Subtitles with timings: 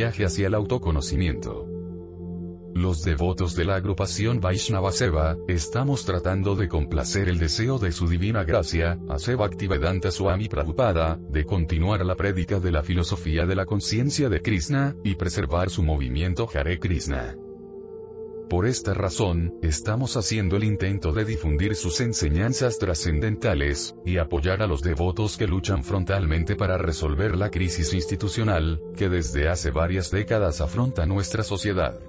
[0.00, 1.66] viaje hacia el autoconocimiento.
[2.74, 8.08] Los devotos de la agrupación Vaishnava Seva, estamos tratando de complacer el deseo de su
[8.08, 13.56] divina gracia, a Seva Bhaktivedanta Swami Prabhupada, de continuar la prédica de la filosofía de
[13.56, 17.36] la conciencia de Krishna, y preservar su movimiento Hare Krishna.
[18.50, 24.66] Por esta razón, estamos haciendo el intento de difundir sus enseñanzas trascendentales, y apoyar a
[24.66, 30.60] los devotos que luchan frontalmente para resolver la crisis institucional, que desde hace varias décadas
[30.60, 32.00] afronta nuestra sociedad.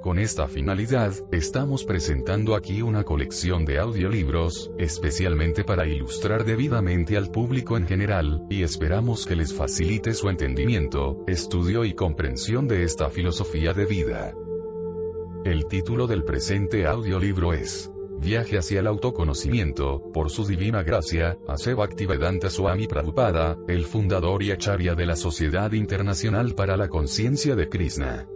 [0.00, 7.30] Con esta finalidad, estamos presentando aquí una colección de audiolibros, especialmente para ilustrar debidamente al
[7.30, 13.10] público en general, y esperamos que les facilite su entendimiento, estudio y comprensión de esta
[13.10, 14.34] filosofía de vida.
[15.44, 21.74] El título del presente audiolibro es Viaje hacia el autoconocimiento, por su divina gracia, a
[21.74, 27.68] Bhaktivedanta Swami Prabhupada, el fundador y acharya de la Sociedad Internacional para la Conciencia de
[27.68, 28.26] Krishna.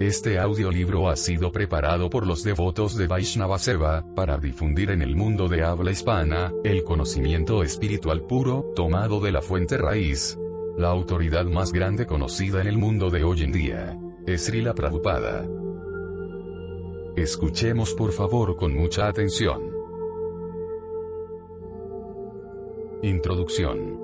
[0.00, 5.14] Este audiolibro ha sido preparado por los devotos de Vaishnava Seva, para difundir en el
[5.14, 10.38] mundo de habla hispana, el conocimiento espiritual puro, tomado de la fuente raíz.
[10.78, 13.98] La autoridad más grande conocida en el mundo de hoy en día.
[14.26, 15.46] Es Srila Prabhupada.
[17.20, 19.60] Escuchemos por favor con mucha atención.
[23.02, 24.00] Introducción.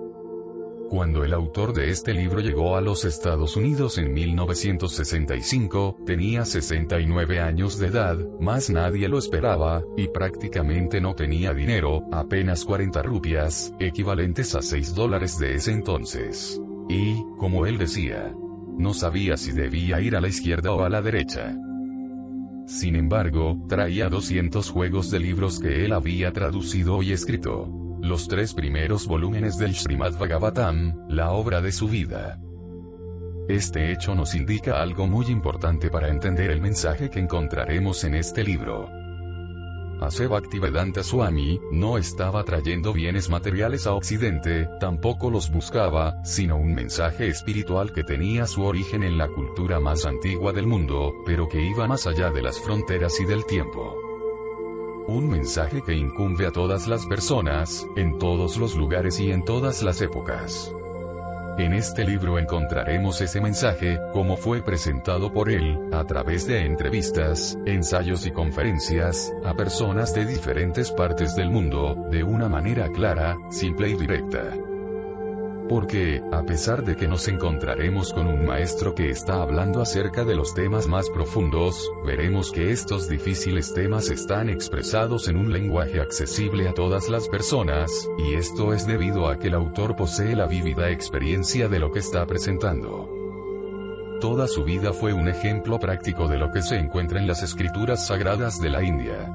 [0.91, 7.41] Cuando el autor de este libro llegó a los Estados Unidos en 1965, tenía 69
[7.41, 13.73] años de edad, más nadie lo esperaba, y prácticamente no tenía dinero, apenas 40 rupias,
[13.81, 16.61] equivalentes a 6 dólares de ese entonces.
[16.91, 18.35] Y, como él decía,
[18.77, 21.57] no sabía si debía ir a la izquierda o a la derecha.
[22.67, 27.69] Sin embargo, traía 200 juegos de libros que él había traducido y escrito
[28.03, 32.41] los tres primeros volúmenes del Srimad Bhagavatam, la obra de su vida.
[33.49, 38.43] Este hecho nos indica algo muy importante para entender el mensaje que encontraremos en este
[38.43, 38.91] libro.
[40.01, 47.29] Bhaktivedanta Swami, no estaba trayendo bienes materiales a Occidente, tampoco los buscaba, sino un mensaje
[47.29, 51.87] espiritual que tenía su origen en la cultura más antigua del mundo, pero que iba
[51.87, 53.97] más allá de las fronteras y del tiempo.
[55.09, 59.83] Un mensaje que incumbe a todas las personas, en todos los lugares y en todas
[59.83, 60.73] las épocas.
[61.59, 67.59] En este libro encontraremos ese mensaje, como fue presentado por él, a través de entrevistas,
[67.65, 73.89] ensayos y conferencias, a personas de diferentes partes del mundo, de una manera clara, simple
[73.89, 74.53] y directa.
[75.69, 80.37] Porque, a pesar de que nos encontraremos con un maestro que está hablando acerca de
[80.37, 86.69] los temas más profundos, veremos que estos difíciles temas están expresados en un lenguaje accesible
[86.69, 90.91] a todas las personas, y esto es debido a que el autor posee la vívida
[90.91, 93.11] experiencia de lo que está presentando.
[94.21, 98.07] Toda su vida fue un ejemplo práctico de lo que se encuentra en las escrituras
[98.07, 99.33] sagradas de la India.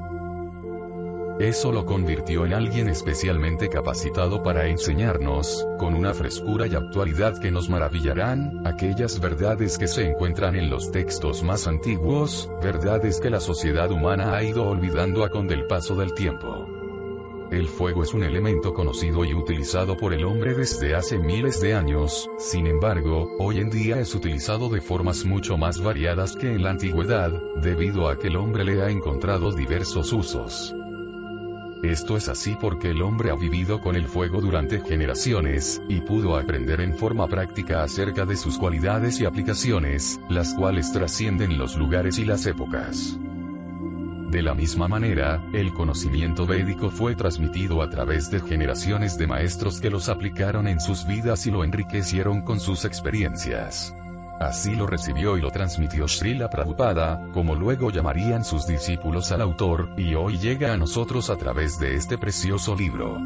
[1.41, 7.49] Eso lo convirtió en alguien especialmente capacitado para enseñarnos, con una frescura y actualidad que
[7.49, 13.39] nos maravillarán, aquellas verdades que se encuentran en los textos más antiguos, verdades que la
[13.39, 16.67] sociedad humana ha ido olvidando a con del paso del tiempo.
[17.49, 21.73] El fuego es un elemento conocido y utilizado por el hombre desde hace miles de
[21.73, 26.61] años, sin embargo, hoy en día es utilizado de formas mucho más variadas que en
[26.61, 27.31] la antigüedad,
[27.63, 30.75] debido a que el hombre le ha encontrado diversos usos.
[31.83, 36.37] Esto es así porque el hombre ha vivido con el fuego durante generaciones, y pudo
[36.37, 42.19] aprender en forma práctica acerca de sus cualidades y aplicaciones, las cuales trascienden los lugares
[42.19, 43.17] y las épocas.
[44.29, 49.81] De la misma manera, el conocimiento védico fue transmitido a través de generaciones de maestros
[49.81, 53.93] que los aplicaron en sus vidas y lo enriquecieron con sus experiencias.
[54.41, 59.91] Así lo recibió y lo transmitió Srila Prabhupada, como luego llamarían sus discípulos al autor,
[59.97, 63.19] y hoy llega a nosotros a través de este precioso libro.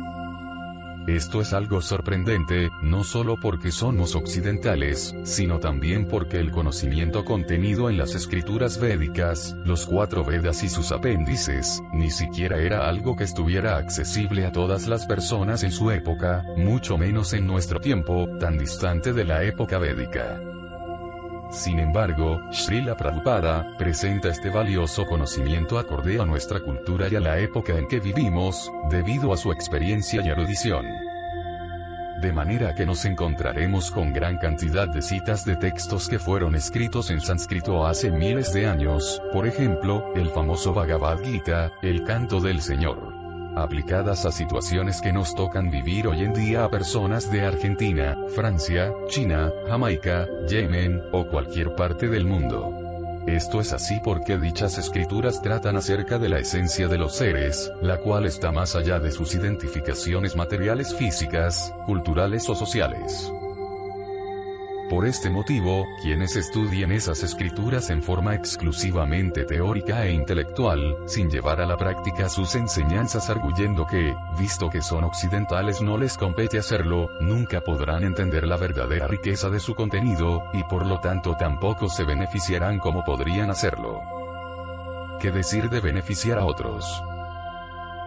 [1.08, 7.90] Esto es algo sorprendente, no solo porque somos occidentales, sino también porque el conocimiento contenido
[7.90, 13.24] en las escrituras védicas, los cuatro Vedas y sus apéndices, ni siquiera era algo que
[13.24, 18.58] estuviera accesible a todas las personas en su época, mucho menos en nuestro tiempo, tan
[18.58, 20.42] distante de la época védica.
[21.50, 27.40] Sin embargo, Srila Prabhupada presenta este valioso conocimiento acorde a nuestra cultura y a la
[27.40, 30.86] época en que vivimos, debido a su experiencia y erudición.
[32.22, 37.12] De manera que nos encontraremos con gran cantidad de citas de textos que fueron escritos
[37.12, 42.62] en sánscrito hace miles de años, por ejemplo, el famoso Bhagavad Gita, el canto del
[42.62, 43.15] Señor.
[43.56, 48.94] Aplicadas a situaciones que nos tocan vivir hoy en día a personas de Argentina, Francia,
[49.08, 52.86] China, Jamaica, Yemen, o cualquier parte del mundo.
[53.28, 57.98] Esto es así porque dichas escrituras tratan acerca de la esencia de los seres, la
[57.98, 63.32] cual está más allá de sus identificaciones materiales físicas, culturales o sociales.
[64.90, 71.60] Por este motivo, quienes estudien esas escrituras en forma exclusivamente teórica e intelectual, sin llevar
[71.60, 77.10] a la práctica sus enseñanzas arguyendo que, visto que son occidentales no les compete hacerlo,
[77.20, 82.04] nunca podrán entender la verdadera riqueza de su contenido, y por lo tanto tampoco se
[82.04, 84.02] beneficiarán como podrían hacerlo.
[85.20, 87.04] ¿Qué decir de beneficiar a otros?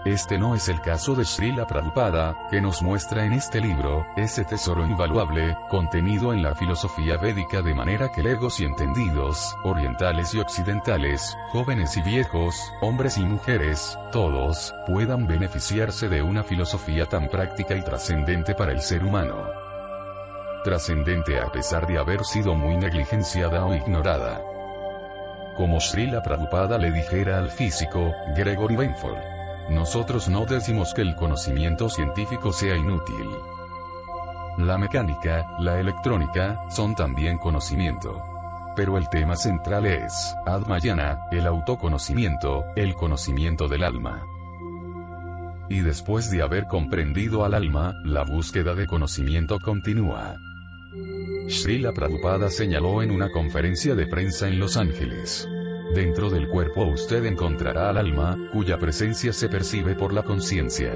[0.08, 4.43] Este no es el caso de Srila Prabhupada, que nos muestra en este libro, ese
[4.43, 10.38] tesoro invaluable, contenido en la filosofía védica de manera que legos y entendidos, orientales y
[10.38, 17.76] occidentales, jóvenes y viejos, hombres y mujeres, todos, puedan beneficiarse de una filosofía tan práctica
[17.76, 19.44] y trascendente para el ser humano.
[20.64, 24.40] Trascendente a pesar de haber sido muy negligenciada o ignorada.
[25.54, 29.38] Como Srila Prabhupada le dijera al físico, Gregory Benford.
[29.70, 33.28] Nosotros no decimos que el conocimiento científico sea inútil.
[34.56, 38.22] La mecánica, la electrónica, son también conocimiento.
[38.74, 44.22] Pero el tema central es, Admayana, el autoconocimiento, el conocimiento del alma.
[45.68, 50.36] Y después de haber comprendido al alma, la búsqueda de conocimiento continúa.
[51.48, 55.46] Srila Prabhupada señaló en una conferencia de prensa en Los Ángeles.
[55.94, 60.93] Dentro del cuerpo usted encontrará al alma, cuya presencia se percibe por la conciencia.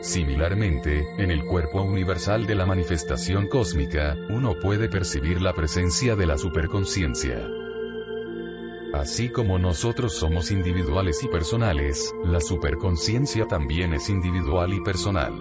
[0.00, 6.26] Similarmente, en el cuerpo universal de la manifestación cósmica, uno puede percibir la presencia de
[6.26, 7.48] la superconciencia.
[8.94, 15.32] Así como nosotros somos individuales y personales, la superconciencia también es individual y personal.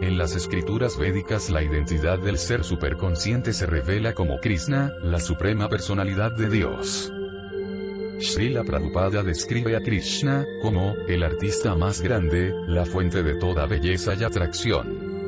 [0.00, 5.68] En las escrituras védicas la identidad del ser superconsciente se revela como Krishna, la suprema
[5.68, 7.12] personalidad de Dios.
[8.20, 14.14] Srila Prabhupada describe a Krishna como el artista más grande, la fuente de toda belleza
[14.14, 15.18] y atracción.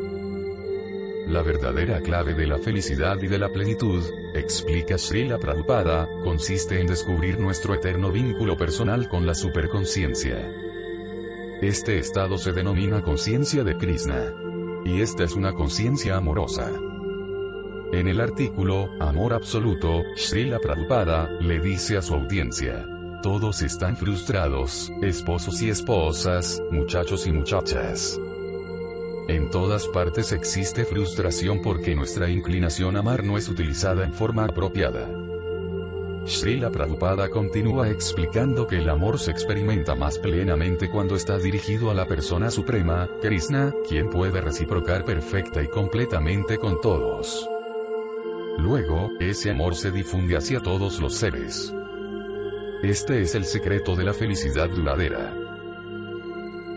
[1.29, 4.03] La verdadera clave de la felicidad y de la plenitud,
[4.35, 10.53] explica Srila Prabhupada, consiste en descubrir nuestro eterno vínculo personal con la superconciencia.
[11.63, 14.35] Este estado se denomina conciencia de Krishna.
[14.85, 16.90] Y esta es una conciencia amorosa.
[17.93, 22.87] En el artículo, Amor Absoluto, Srila Prabhupada, le dice a su audiencia.
[23.21, 28.21] Todos están frustrados, esposos y esposas, muchachos y muchachas.
[29.27, 34.45] En todas partes existe frustración porque nuestra inclinación a amar no es utilizada en forma
[34.45, 35.09] apropiada.
[36.27, 41.95] Srila Prabhupada continúa explicando que el amor se experimenta más plenamente cuando está dirigido a
[41.95, 47.51] la persona suprema, Krishna, quien puede reciprocar perfecta y completamente con todos.
[48.63, 51.73] Luego, ese amor se difunde hacia todos los seres.
[52.83, 55.35] Este es el secreto de la felicidad duradera.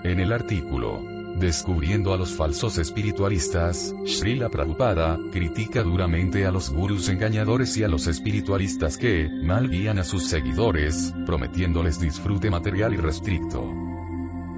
[0.03, 1.01] En el artículo,
[1.35, 7.87] Descubriendo a los falsos espiritualistas, Srila Prabhupada, critica duramente a los gurús engañadores y a
[7.87, 13.67] los espiritualistas que, mal guían a sus seguidores, prometiéndoles disfrute material irrestricto.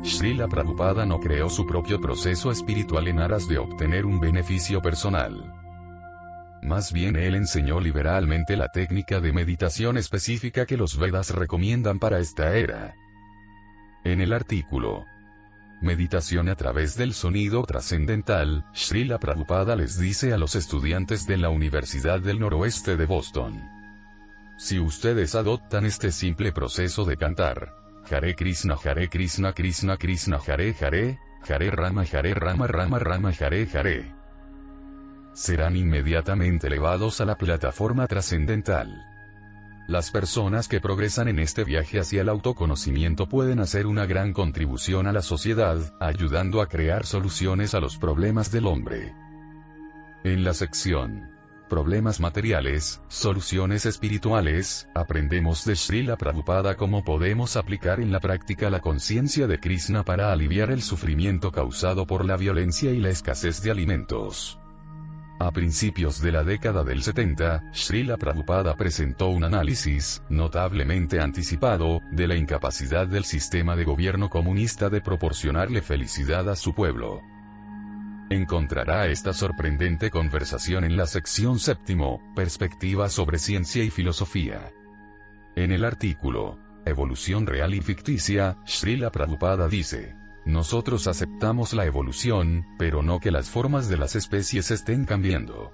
[0.03, 5.64] Srila Prabhupada no creó su propio proceso espiritual en aras de obtener un beneficio personal.
[6.65, 12.17] Más bien él enseñó liberalmente la técnica de meditación específica que los Vedas recomiendan para
[12.17, 12.95] esta era.
[14.03, 15.05] En el artículo
[15.79, 21.49] Meditación a través del sonido trascendental, Srila Prabhupada les dice a los estudiantes de la
[21.49, 23.61] Universidad del Noroeste de Boston.
[24.57, 27.73] Si ustedes adoptan este simple proceso de cantar,
[28.09, 33.67] Hare Krishna Hare Krishna Krishna Krishna Hare Hare, Hare Rama Hare Rama Rama Rama Hare
[33.71, 34.24] Hare,
[35.35, 39.05] serán inmediatamente elevados a la plataforma trascendental.
[39.87, 45.05] Las personas que progresan en este viaje hacia el autoconocimiento pueden hacer una gran contribución
[45.05, 49.13] a la sociedad, ayudando a crear soluciones a los problemas del hombre.
[50.23, 51.35] En la sección
[51.69, 58.81] Problemas materiales, soluciones espirituales, aprendemos de Srila Prabhupada cómo podemos aplicar en la práctica la
[58.81, 63.71] conciencia de Krishna para aliviar el sufrimiento causado por la violencia y la escasez de
[63.71, 64.59] alimentos.
[65.37, 72.27] A principios de la década del 70, Srila Prabhupada presentó un análisis, notablemente anticipado, de
[72.27, 77.21] la incapacidad del sistema de gobierno comunista de proporcionarle felicidad a su pueblo.
[78.29, 84.71] Encontrará esta sorprendente conversación en la sección séptimo, Perspectiva sobre ciencia y filosofía.
[85.57, 90.15] En el artículo, Evolución real y ficticia, Srila Prabhupada dice,
[90.45, 95.71] Nosotros aceptamos la evolución, pero no que las formas de las especies estén cambiando.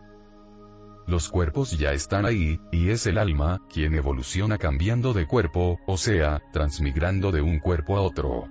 [1.08, 5.98] Los cuerpos ya están ahí, y es el alma, quien evoluciona cambiando de cuerpo, o
[5.98, 8.48] sea, transmigrando de un cuerpo a otro.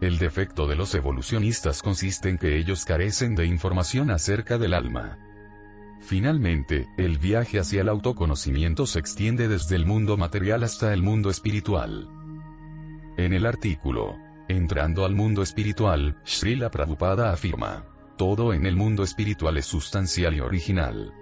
[0.00, 5.16] El defecto de los evolucionistas consiste en que ellos carecen de información acerca del alma.
[6.00, 11.30] Finalmente, el viaje hacia el autoconocimiento se extiende desde el mundo material hasta el mundo
[11.30, 12.08] espiritual.
[13.16, 14.16] En el artículo,
[14.48, 17.86] Entrando al mundo espiritual, Srila Prabhupada afirma,
[18.18, 21.14] todo en el mundo espiritual es sustancial y original.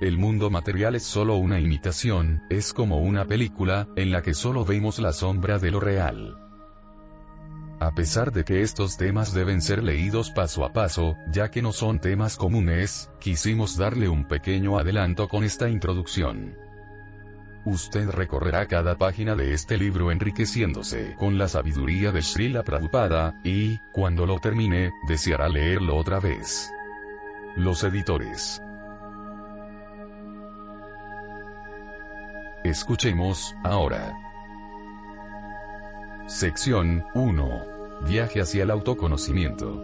[0.00, 4.64] El mundo material es solo una imitación, es como una película, en la que solo
[4.64, 6.38] vemos la sombra de lo real.
[7.78, 11.72] A pesar de que estos temas deben ser leídos paso a paso, ya que no
[11.72, 16.63] son temas comunes, quisimos darle un pequeño adelanto con esta introducción.
[17.66, 23.78] Usted recorrerá cada página de este libro enriqueciéndose con la sabiduría de Srila Prabhupada, y,
[23.90, 26.70] cuando lo termine, deseará leerlo otra vez.
[27.56, 28.60] Los editores.
[32.64, 34.14] Escuchemos, ahora.
[36.26, 37.64] Sección 1.
[38.06, 39.82] Viaje hacia el autoconocimiento.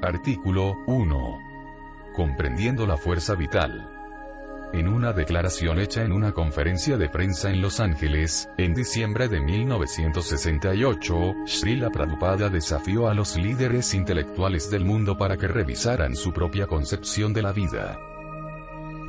[0.00, 1.38] Artículo 1.
[2.14, 3.91] Comprendiendo la fuerza vital.
[4.72, 9.38] En una declaración hecha en una conferencia de prensa en Los Ángeles, en diciembre de
[9.38, 16.66] 1968, Srila Prabhupada desafió a los líderes intelectuales del mundo para que revisaran su propia
[16.66, 17.98] concepción de la vida.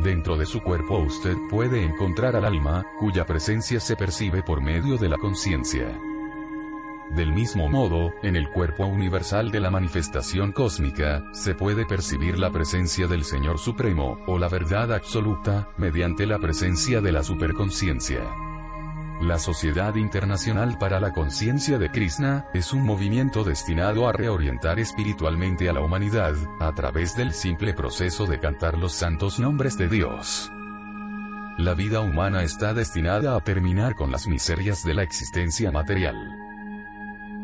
[0.03, 4.97] Dentro de su cuerpo usted puede encontrar al alma, cuya presencia se percibe por medio
[4.97, 5.97] de la conciencia.
[7.11, 12.51] Del mismo modo, en el cuerpo universal de la manifestación cósmica, se puede percibir la
[12.51, 18.21] presencia del Señor Supremo, o la verdad absoluta, mediante la presencia de la superconciencia.
[19.21, 25.69] La Sociedad Internacional para la Conciencia de Krishna, es un movimiento destinado a reorientar espiritualmente
[25.69, 30.51] a la humanidad, a través del simple proceso de cantar los santos nombres de Dios.
[31.57, 36.42] La vida humana está destinada a terminar con las miserias de la existencia material.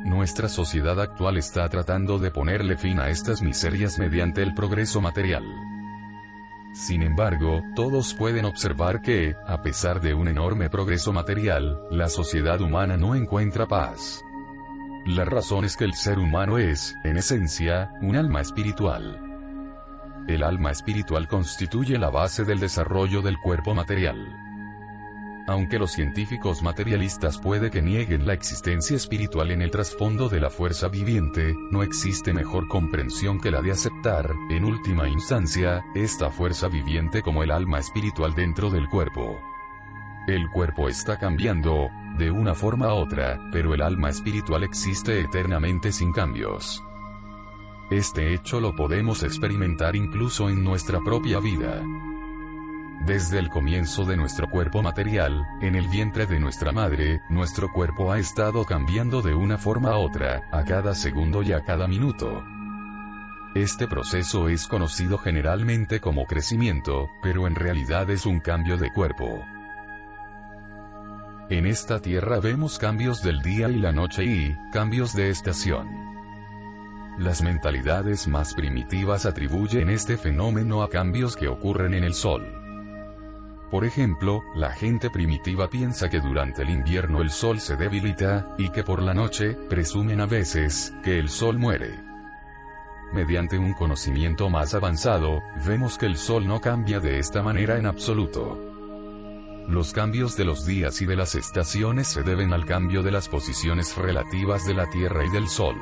[0.06, 5.44] Nuestra sociedad actual está tratando de ponerle fin a estas miserias mediante el progreso material.
[6.74, 12.62] Sin embargo, todos pueden observar que, a pesar de un enorme progreso material, la sociedad
[12.62, 14.24] humana no encuentra paz.
[15.06, 19.20] La razón es que el ser humano es, en esencia, un alma espiritual.
[20.27, 24.49] El alma espiritual constituye la base del desarrollo del cuerpo material.
[25.50, 30.51] Aunque los científicos materialistas puede que nieguen la existencia espiritual en el trasfondo de la
[30.51, 36.68] fuerza viviente, no existe mejor comprensión que la de aceptar, en última instancia, esta fuerza
[36.68, 39.39] viviente como el alma espiritual dentro del cuerpo.
[40.27, 41.89] El cuerpo está cambiando,
[42.20, 46.84] de una forma a otra, pero el alma espiritual existe eternamente sin cambios.
[47.89, 51.84] Este hecho lo podemos experimentar incluso en nuestra propia vida.
[53.06, 58.12] Desde el comienzo de nuestro cuerpo material, en el vientre de nuestra madre, nuestro cuerpo
[58.12, 62.44] ha estado cambiando de una forma a otra, a cada segundo y a cada minuto.
[63.56, 69.44] Este proceso es conocido generalmente como crecimiento, pero en realidad es un cambio de cuerpo.
[71.50, 75.88] En esta tierra vemos cambios del día y la noche y, cambios de estación.
[77.18, 82.59] Las mentalidades más primitivas atribuyen este fenómeno a cambios que ocurren en el Sol.
[83.70, 88.70] Por ejemplo, la gente primitiva piensa que durante el invierno el sol se debilita, y
[88.70, 92.00] que por la noche, presumen a veces, que el sol muere.
[93.14, 97.86] Mediante un conocimiento más avanzado, vemos que el sol no cambia de esta manera en
[97.86, 98.60] absoluto.
[99.68, 103.30] Los cambios de los días y de las estaciones se deben al cambio de las
[103.30, 105.76] posiciones relativas de la Tierra y del Sol.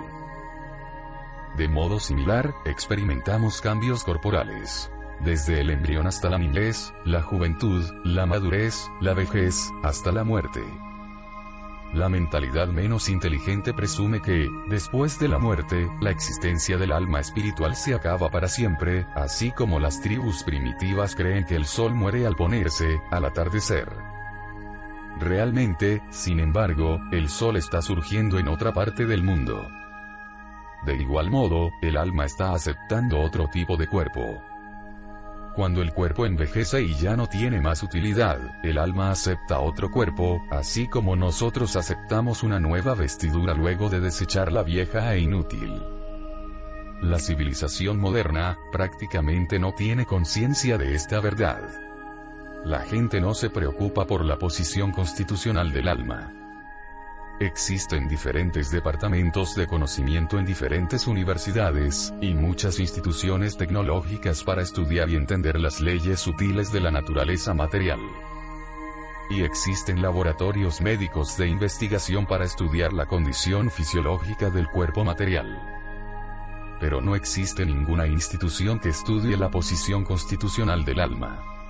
[1.55, 8.25] De modo similar, experimentamos cambios corporales desde el embrión hasta la niñez, la juventud, la
[8.25, 10.61] madurez, la vejez, hasta la muerte.
[11.93, 17.75] La mentalidad menos inteligente presume que, después de la muerte, la existencia del alma espiritual
[17.75, 22.35] se acaba para siempre, así como las tribus primitivas creen que el sol muere al
[22.35, 23.87] ponerse, al atardecer.
[25.19, 29.67] Realmente, sin embargo, el sol está surgiendo en otra parte del mundo.
[30.85, 34.43] De igual modo, el alma está aceptando otro tipo de cuerpo.
[35.57, 40.45] Cuando el cuerpo envejece y ya no tiene más utilidad, el alma acepta otro cuerpo,
[40.51, 45.81] así como nosotros aceptamos una nueva vestidura luego de desechar la vieja e inútil.
[47.01, 51.63] La civilización moderna, prácticamente no tiene conciencia de esta verdad.
[52.63, 56.46] La gente no se preocupa por la posición constitucional del alma.
[57.39, 65.17] Existen diferentes departamentos de conocimiento en diferentes universidades, y muchas instituciones tecnológicas para estudiar y
[65.17, 67.99] entender las leyes sutiles de la naturaleza material.
[69.29, 75.61] Y existen laboratorios médicos de investigación para estudiar la condición fisiológica del cuerpo material.
[76.79, 81.66] Pero no existe ninguna institución que estudie la posición constitucional del alma.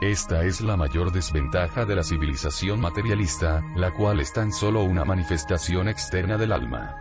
[0.00, 5.06] Esta es la mayor desventaja de la civilización materialista, la cual es tan solo una
[5.06, 6.96] manifestación externa del alma.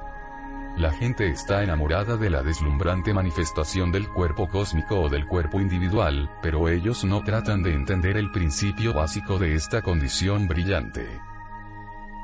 [0.78, 6.32] La gente está enamorada de la deslumbrante manifestación del cuerpo cósmico o del cuerpo individual,
[6.42, 11.06] pero ellos no tratan de entender el principio básico de esta condición brillante.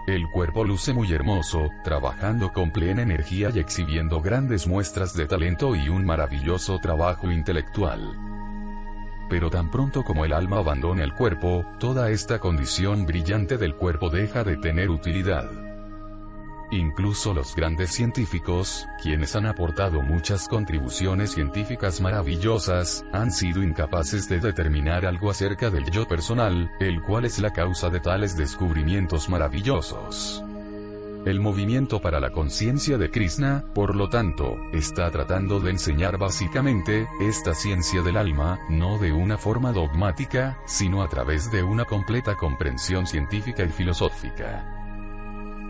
[0.07, 5.75] El cuerpo luce muy hermoso, trabajando con plena energía y exhibiendo grandes muestras de talento
[5.75, 8.30] y un maravilloso trabajo intelectual
[9.31, 14.09] pero tan pronto como el alma abandona el cuerpo, toda esta condición brillante del cuerpo
[14.09, 15.49] deja de tener utilidad.
[16.69, 24.41] Incluso los grandes científicos, quienes han aportado muchas contribuciones científicas maravillosas, han sido incapaces de
[24.41, 30.43] determinar algo acerca del yo personal, el cual es la causa de tales descubrimientos maravillosos.
[31.23, 37.07] El movimiento para la conciencia de Krishna, por lo tanto, está tratando de enseñar básicamente,
[37.19, 42.35] esta ciencia del alma, no de una forma dogmática, sino a través de una completa
[42.37, 44.65] comprensión científica y filosófica.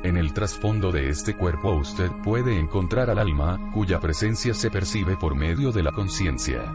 [0.04, 5.18] En el trasfondo de este cuerpo usted puede encontrar al alma, cuya presencia se percibe
[5.18, 6.74] por medio de la conciencia.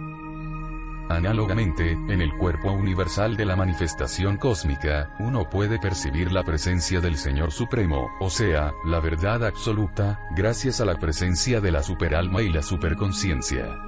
[1.09, 7.17] Análogamente, en el cuerpo universal de la manifestación cósmica, uno puede percibir la presencia del
[7.17, 12.49] Señor Supremo, o sea, la verdad absoluta, gracias a la presencia de la superalma y
[12.49, 13.79] la superconciencia.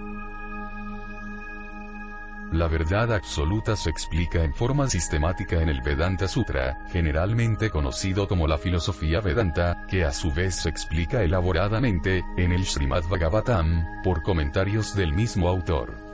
[2.53, 8.47] La verdad absoluta se explica en forma sistemática en el Vedanta Sutra, generalmente conocido como
[8.47, 14.23] la filosofía Vedanta, que a su vez se explica elaboradamente, en el Srimad Bhagavatam, por
[14.23, 16.08] comentarios del mismo autor.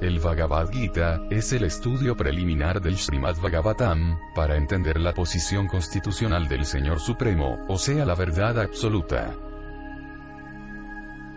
[0.00, 6.48] El Bhagavad Gita es el estudio preliminar del Srimad Bhagavatam, para entender la posición constitucional
[6.48, 9.34] del Señor Supremo, o sea la verdad absoluta.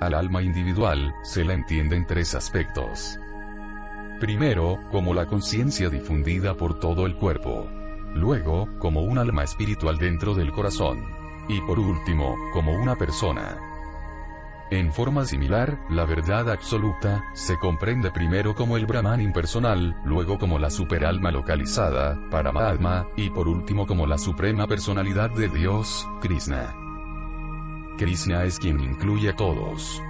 [0.01, 3.17] Al alma individual, se la entiende en tres aspectos.
[4.19, 7.65] Primero, como la conciencia difundida por todo el cuerpo.
[8.13, 11.05] Luego, como un alma espiritual dentro del corazón.
[11.47, 13.68] Y por último, como una persona.
[14.71, 20.60] En forma similar, la verdad absoluta, se comprende primero como el Brahman impersonal, luego como
[20.60, 26.75] la superalma localizada, Paramatma, y por último como la suprema personalidad de Dios, Krishna.
[27.97, 30.03] Krishna es quien incluye a todos.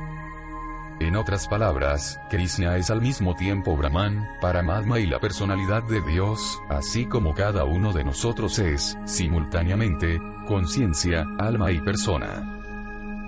[0.99, 6.59] En otras palabras, Krishna es al mismo tiempo Brahman, Paramatma y la personalidad de Dios,
[6.67, 12.58] así como cada uno de nosotros es, simultáneamente, conciencia, alma y persona.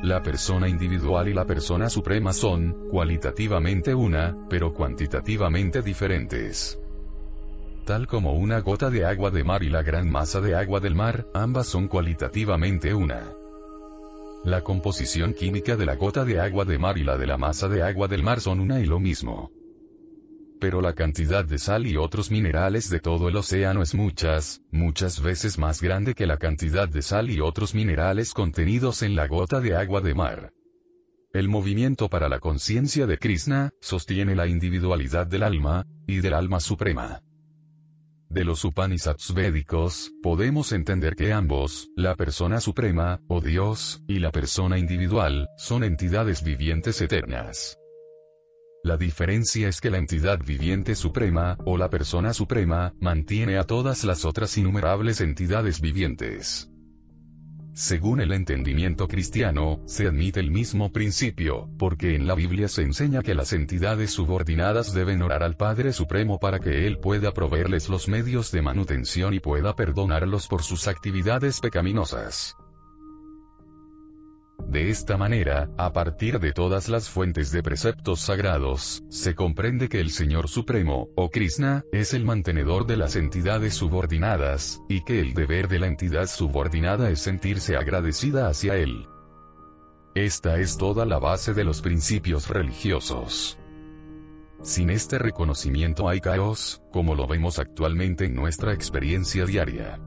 [0.03, 6.79] La persona individual y la persona suprema son, cualitativamente una, pero cuantitativamente diferentes.
[7.85, 10.95] Tal como una gota de agua de mar y la gran masa de agua del
[10.95, 13.31] mar, ambas son cualitativamente una.
[14.43, 17.67] La composición química de la gota de agua de mar y la de la masa
[17.67, 19.51] de agua del mar son una y lo mismo
[20.61, 25.19] pero la cantidad de sal y otros minerales de todo el océano es muchas, muchas
[25.19, 29.59] veces más grande que la cantidad de sal y otros minerales contenidos en la gota
[29.59, 30.53] de agua de mar.
[31.33, 36.59] El movimiento para la conciencia de Krishna, sostiene la individualidad del alma, y del alma
[36.59, 37.23] suprema.
[38.29, 44.31] De los Upanishads védicos, podemos entender que ambos, la persona suprema, o Dios, y la
[44.31, 47.80] persona individual, son entidades vivientes eternas.
[48.83, 54.03] La diferencia es que la entidad viviente suprema, o la persona suprema, mantiene a todas
[54.03, 56.67] las otras innumerables entidades vivientes.
[57.73, 63.21] Según el entendimiento cristiano, se admite el mismo principio, porque en la Biblia se enseña
[63.21, 68.07] que las entidades subordinadas deben orar al Padre Supremo para que Él pueda proveerles los
[68.07, 72.57] medios de manutención y pueda perdonarlos por sus actividades pecaminosas.
[74.71, 79.99] De esta manera, a partir de todas las fuentes de preceptos sagrados, se comprende que
[79.99, 85.33] el Señor Supremo, o Krishna, es el mantenedor de las entidades subordinadas, y que el
[85.33, 89.07] deber de la entidad subordinada es sentirse agradecida hacia Él.
[90.15, 93.59] Esta es toda la base de los principios religiosos.
[94.61, 99.99] Sin este reconocimiento hay caos, como lo vemos actualmente en nuestra experiencia diaria.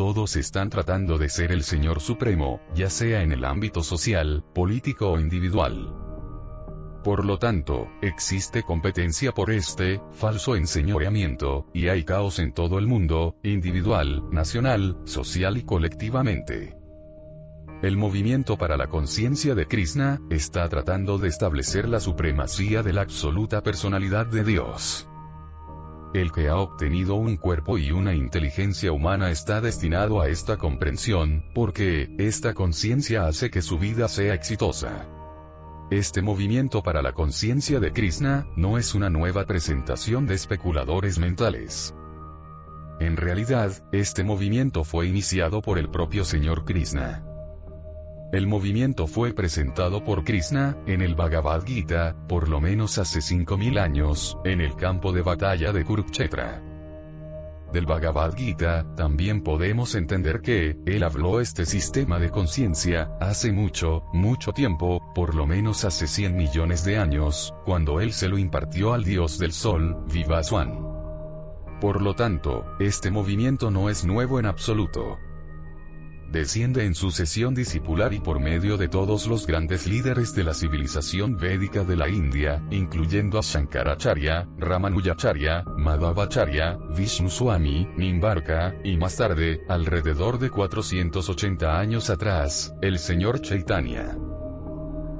[0.00, 5.10] Todos están tratando de ser el Señor Supremo, ya sea en el ámbito social, político
[5.10, 5.94] o individual.
[7.04, 12.86] Por lo tanto, existe competencia por este, falso enseñoreamiento, y hay caos en todo el
[12.86, 16.78] mundo, individual, nacional, social y colectivamente.
[17.82, 23.02] El movimiento para la conciencia de Krishna, está tratando de establecer la supremacía de la
[23.02, 25.09] absoluta personalidad de Dios.
[26.12, 31.44] El que ha obtenido un cuerpo y una inteligencia humana está destinado a esta comprensión,
[31.54, 35.06] porque, esta conciencia hace que su vida sea exitosa.
[35.92, 41.94] Este movimiento para la conciencia de Krishna, no es una nueva presentación de especuladores mentales.
[42.98, 47.29] En realidad, este movimiento fue iniciado por el propio Señor Krishna.
[48.32, 53.80] El movimiento fue presentado por Krishna, en el Bhagavad Gita, por lo menos hace 5.000
[53.80, 56.62] años, en el campo de batalla de Kurukshetra.
[57.72, 64.04] Del Bhagavad Gita, también podemos entender que, él habló este sistema de conciencia, hace mucho,
[64.12, 68.94] mucho tiempo, por lo menos hace 100 millones de años, cuando él se lo impartió
[68.94, 70.78] al dios del sol, Vivaswan.
[71.80, 75.18] Por lo tanto, este movimiento no es nuevo en absoluto
[76.30, 81.36] desciende en sucesión discipular y por medio de todos los grandes líderes de la civilización
[81.36, 86.78] védica de la India, incluyendo a Shankaracharya, Ramanujacharya, Madhavacharya,
[87.28, 94.16] Swami, Nimbarka, y más tarde, alrededor de 480 años atrás, el señor Chaitanya.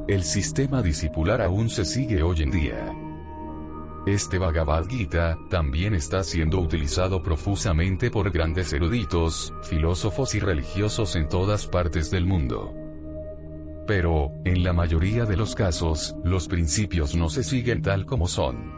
[0.09, 3.10] El sistema discipular aún se sigue hoy en día.
[4.11, 11.29] Este Bhagavad Gita, también está siendo utilizado profusamente por grandes eruditos, filósofos y religiosos en
[11.29, 12.75] todas partes del mundo.
[13.87, 18.73] Pero, en la mayoría de los casos, los principios no se siguen tal como son.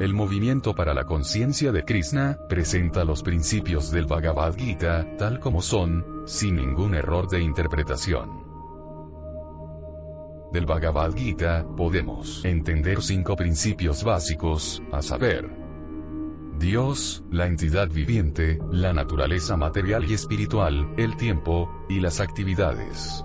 [0.00, 5.60] El movimiento para la conciencia de Krishna, presenta los principios del Bhagavad Gita, tal como
[5.60, 8.53] son, sin ningún error de interpretación
[10.54, 15.50] del Bhagavad Gita, podemos entender cinco principios básicos, a saber,
[16.60, 23.24] Dios, la entidad viviente, la naturaleza material y espiritual, el tiempo, y las actividades.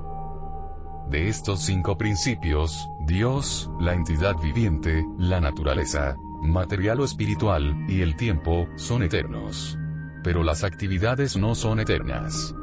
[1.12, 8.16] De estos cinco principios, Dios, la entidad viviente, la naturaleza, material o espiritual, y el
[8.16, 9.78] tiempo, son eternos.
[10.24, 12.56] Pero las actividades no son eternas.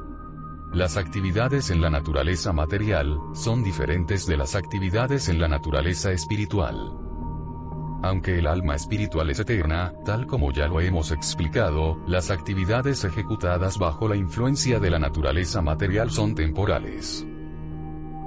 [0.76, 6.92] Las actividades en la naturaleza material, son diferentes de las actividades en la naturaleza espiritual.
[8.02, 13.78] Aunque el alma espiritual es eterna, tal como ya lo hemos explicado, las actividades ejecutadas
[13.78, 17.26] bajo la influencia de la naturaleza material son temporales.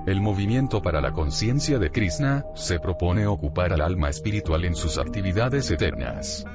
[0.08, 4.98] El movimiento para la conciencia de Krishna, se propone ocupar al alma espiritual en sus
[4.98, 6.48] actividades eternas.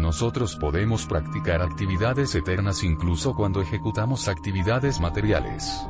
[0.00, 5.86] Nosotros podemos practicar actividades eternas incluso cuando ejecutamos actividades materiales.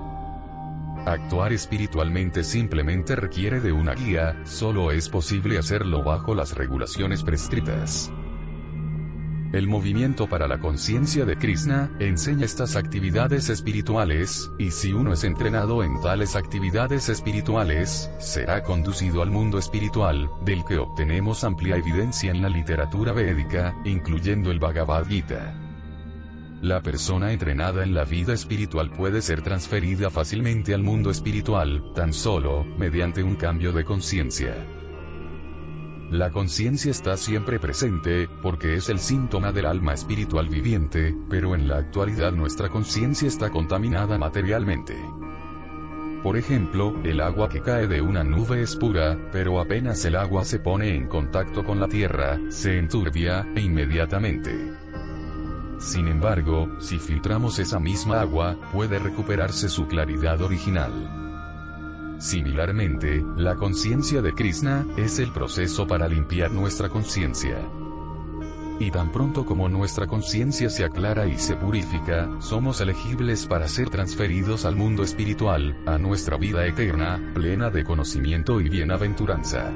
[1.06, 8.12] Actuar espiritualmente simplemente requiere de una guía, solo es posible hacerlo bajo las regulaciones prescritas.
[9.52, 15.24] El movimiento para la conciencia de Krishna enseña estas actividades espirituales, y si uno es
[15.24, 22.30] entrenado en tales actividades espirituales, será conducido al mundo espiritual, del que obtenemos amplia evidencia
[22.30, 25.52] en la literatura védica, incluyendo el Bhagavad Gita.
[26.62, 32.12] La persona entrenada en la vida espiritual puede ser transferida fácilmente al mundo espiritual, tan
[32.12, 34.54] solo, mediante un cambio de conciencia.
[36.10, 41.68] La conciencia está siempre presente, porque es el síntoma del alma espiritual viviente, pero en
[41.68, 44.96] la actualidad nuestra conciencia está contaminada materialmente.
[46.24, 50.44] Por ejemplo, el agua que cae de una nube es pura, pero apenas el agua
[50.44, 54.50] se pone en contacto con la tierra, se enturbia, e inmediatamente.
[55.78, 61.29] Sin embargo, si filtramos esa misma agua, puede recuperarse su claridad original.
[62.20, 67.56] Similarmente, la conciencia de Krishna, es el proceso para limpiar nuestra conciencia.
[68.78, 73.88] Y tan pronto como nuestra conciencia se aclara y se purifica, somos elegibles para ser
[73.88, 79.72] transferidos al mundo espiritual, a nuestra vida eterna, plena de conocimiento y bienaventuranza.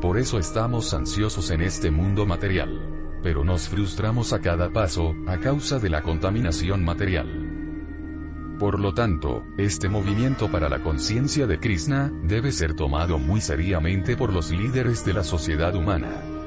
[0.00, 3.20] Por eso estamos ansiosos en este mundo material.
[3.22, 7.49] Pero nos frustramos a cada paso, a causa de la contaminación material.
[8.60, 14.18] Por lo tanto, este movimiento para la conciencia de Krishna, debe ser tomado muy seriamente
[14.18, 16.39] por los líderes de la sociedad humana.